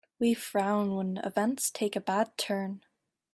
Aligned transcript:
We 0.17 0.33
frown 0.33 0.95
when 0.95 1.17
events 1.17 1.69
take 1.69 1.95
a 1.95 2.01
bad 2.01 2.35
turn. 2.35 2.83